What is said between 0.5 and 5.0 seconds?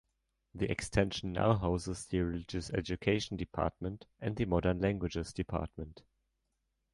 The extension now houses the Religious Education department and the Modern